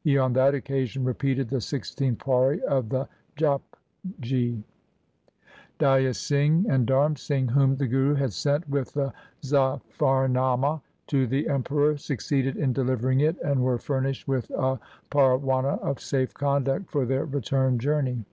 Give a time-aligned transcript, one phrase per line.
[0.00, 4.64] He on that occasion repeated the sixteenth pauri of the Japji.
[5.80, 11.48] Daya Singh and Dharm Singh, whom the Guru had sent with the Zafarnama to the
[11.48, 14.78] Emperor, suc ceeded in delivering it, and were furnished with a
[15.10, 18.26] parwana of safe conduct for their return journey.